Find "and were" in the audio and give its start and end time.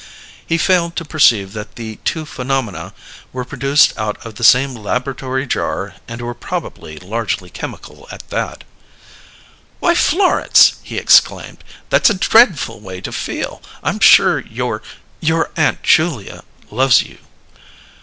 6.07-6.33